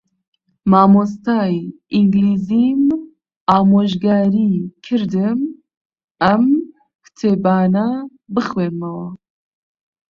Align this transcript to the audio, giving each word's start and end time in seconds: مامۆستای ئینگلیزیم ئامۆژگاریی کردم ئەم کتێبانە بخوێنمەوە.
مامۆستای 0.71 1.55
ئینگلیزیم 1.93 2.81
ئامۆژگاریی 3.49 4.55
کردم 4.85 5.39
ئەم 6.23 6.45
کتێبانە 7.03 7.89
بخوێنمەوە. 8.33 9.09